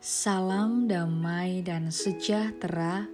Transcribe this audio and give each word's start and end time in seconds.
Salam 0.00 0.88
damai 0.88 1.60
dan 1.60 1.92
sejahtera 1.92 3.04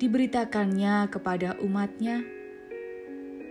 diberitakannya 0.00 1.04
kepada 1.12 1.60
umatnya 1.60 2.24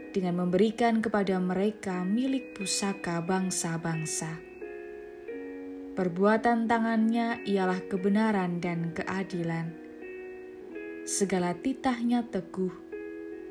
dengan 0.09 0.41
memberikan 0.41 1.05
kepada 1.05 1.37
mereka 1.37 2.01
milik 2.01 2.57
pusaka 2.57 3.21
bangsa-bangsa 3.21 4.48
Perbuatan 5.99 6.63
tangannya 6.63 7.43
ialah 7.43 7.83
kebenaran 7.91 8.63
dan 8.63 8.95
keadilan. 8.95 9.75
Segala 11.03 11.51
titahnya 11.51 12.23
teguh, 12.23 12.71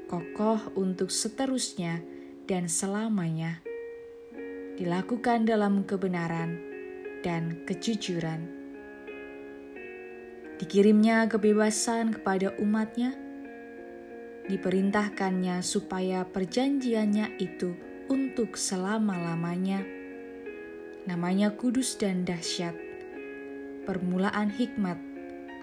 kokoh 0.08 0.72
untuk 0.72 1.12
seterusnya 1.12 2.00
dan 2.48 2.64
selamanya. 2.72 3.60
Dilakukan 4.80 5.44
dalam 5.44 5.84
kebenaran 5.84 6.56
dan 7.20 7.68
kejujuran. 7.68 8.48
Dikirimnya 10.56 11.28
kebebasan 11.28 12.16
kepada 12.16 12.56
umatnya, 12.64 13.12
diperintahkannya 14.48 15.60
supaya 15.60 16.24
perjanjiannya 16.24 17.36
itu 17.44 17.76
untuk 18.08 18.56
selama-lamanya 18.56 19.97
namanya 21.08 21.56
kudus 21.56 21.96
dan 21.96 22.28
dahsyat. 22.28 22.76
Permulaan 23.88 24.52
hikmat 24.52 25.00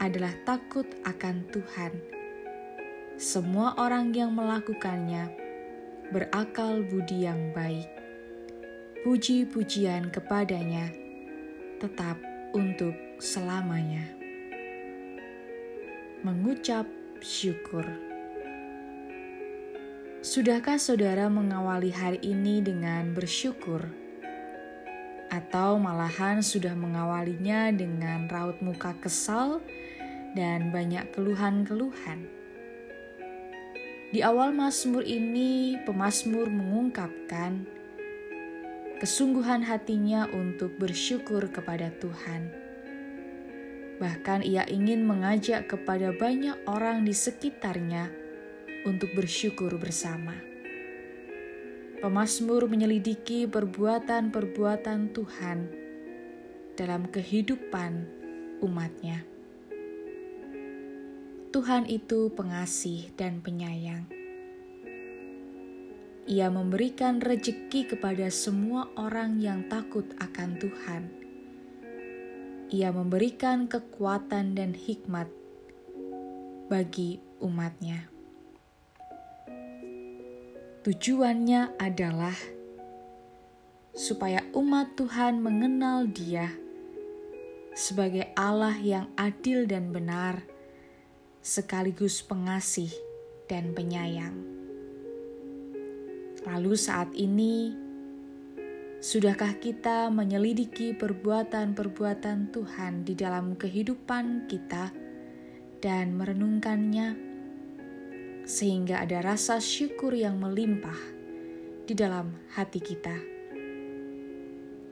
adalah 0.02 0.34
takut 0.42 0.90
akan 1.06 1.46
Tuhan. 1.54 1.94
Semua 3.22 3.78
orang 3.78 4.10
yang 4.18 4.34
melakukannya 4.34 5.30
berakal 6.10 6.82
budi 6.82 7.30
yang 7.30 7.54
baik. 7.54 7.86
Puji-pujian 9.06 10.10
kepadanya 10.10 10.90
tetap 11.78 12.18
untuk 12.58 12.98
selamanya. 13.22 14.02
Mengucap 16.26 16.90
syukur. 17.22 17.86
Sudahkah 20.26 20.82
saudara 20.82 21.30
mengawali 21.30 21.94
hari 21.94 22.18
ini 22.26 22.66
dengan 22.66 23.14
bersyukur? 23.14 24.05
Atau 25.36 25.76
malahan 25.76 26.40
sudah 26.40 26.72
mengawalinya 26.72 27.68
dengan 27.76 28.32
raut 28.32 28.56
muka 28.64 28.96
kesal 29.04 29.60
dan 30.32 30.72
banyak 30.72 31.12
keluhan-keluhan. 31.12 32.32
Di 34.16 34.24
awal 34.24 34.56
Mazmur 34.56 35.04
ini, 35.04 35.76
pemazmur 35.84 36.48
mengungkapkan 36.48 37.68
kesungguhan 39.04 39.68
hatinya 39.68 40.32
untuk 40.32 40.80
bersyukur 40.80 41.52
kepada 41.52 41.92
Tuhan. 42.00 42.48
Bahkan 44.00 44.40
ia 44.48 44.64
ingin 44.72 45.04
mengajak 45.04 45.68
kepada 45.68 46.16
banyak 46.16 46.56
orang 46.64 47.04
di 47.04 47.12
sekitarnya 47.12 48.08
untuk 48.88 49.12
bersyukur 49.12 49.76
bersama. 49.76 50.55
Pemasmur 52.04 52.68
menyelidiki 52.68 53.48
perbuatan-perbuatan 53.48 55.16
Tuhan 55.16 55.60
dalam 56.76 57.08
kehidupan 57.08 58.04
umatnya. 58.60 59.24
Tuhan 61.56 61.88
itu 61.88 62.36
pengasih 62.36 63.16
dan 63.16 63.40
penyayang. 63.40 64.04
Ia 66.28 66.52
memberikan 66.52 67.24
rejeki 67.24 67.96
kepada 67.96 68.28
semua 68.28 68.92
orang 69.00 69.40
yang 69.40 69.64
takut 69.72 70.04
akan 70.20 70.60
Tuhan. 70.60 71.04
Ia 72.76 72.92
memberikan 72.92 73.72
kekuatan 73.72 74.58
dan 74.58 74.76
hikmat 74.76 75.32
bagi 76.68 77.24
umatnya. 77.40 78.15
Tujuannya 80.86 81.82
adalah 81.82 82.38
supaya 83.90 84.46
umat 84.54 84.94
Tuhan 84.94 85.42
mengenal 85.42 86.06
Dia 86.06 86.46
sebagai 87.74 88.30
Allah 88.38 88.78
yang 88.78 89.10
adil 89.18 89.66
dan 89.66 89.90
benar, 89.90 90.46
sekaligus 91.42 92.22
pengasih 92.22 92.94
dan 93.50 93.74
penyayang. 93.74 94.38
Lalu, 96.46 96.78
saat 96.78 97.10
ini, 97.18 97.74
sudahkah 99.02 99.58
kita 99.58 100.14
menyelidiki 100.14 100.94
perbuatan-perbuatan 101.02 102.54
Tuhan 102.54 103.02
di 103.02 103.18
dalam 103.18 103.58
kehidupan 103.58 104.46
kita 104.46 104.94
dan 105.82 106.14
merenungkannya? 106.14 107.35
Sehingga 108.46 109.02
ada 109.02 109.26
rasa 109.26 109.58
syukur 109.58 110.14
yang 110.14 110.38
melimpah 110.38 110.98
di 111.86 111.98
dalam 111.98 112.30
hati 112.54 112.78
kita. 112.78 113.18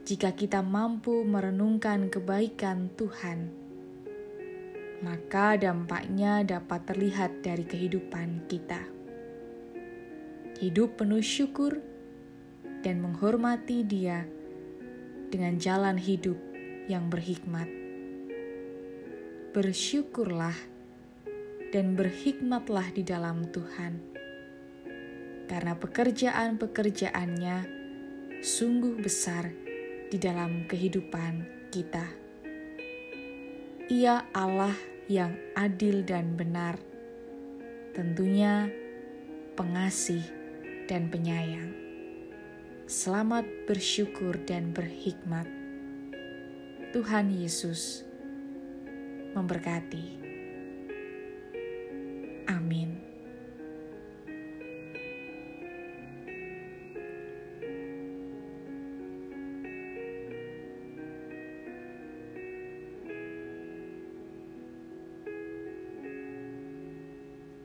Jika 0.03 0.35
kita 0.35 0.59
mampu 0.65 1.23
merenungkan 1.23 2.11
kebaikan 2.11 2.91
Tuhan, 2.97 3.53
maka 5.05 5.55
dampaknya 5.55 6.43
dapat 6.43 6.81
terlihat 6.89 7.45
dari 7.45 7.63
kehidupan 7.63 8.49
kita. 8.49 8.83
Hidup 10.59 10.99
penuh 10.99 11.23
syukur 11.23 11.79
dan 12.83 12.99
menghormati 12.99 13.85
Dia 13.85 14.27
dengan 15.31 15.55
jalan 15.55 15.95
hidup 15.95 16.35
yang 16.91 17.07
berhikmat. 17.07 17.69
Bersyukurlah 19.55 20.72
dan 21.73 21.97
berhikmatlah 21.97 22.93
di 22.93 23.01
dalam 23.01 23.49
Tuhan. 23.49 23.97
Karena 25.49 25.73
pekerjaan-pekerjaannya 25.73 27.57
sungguh 28.45 29.01
besar 29.01 29.49
di 30.13 30.21
dalam 30.21 30.69
kehidupan 30.69 31.65
kita. 31.73 32.05
Ia 33.89 34.29
Allah 34.37 34.77
yang 35.09 35.33
adil 35.57 36.05
dan 36.05 36.37
benar, 36.37 36.77
tentunya 37.97 38.69
pengasih 39.57 40.21
dan 40.85 41.09
penyayang. 41.09 41.73
Selamat 42.85 43.49
bersyukur 43.65 44.37
dan 44.45 44.69
berhikmat. 44.77 45.49
Tuhan 46.93 47.33
Yesus 47.33 48.05
memberkati. 49.33 50.32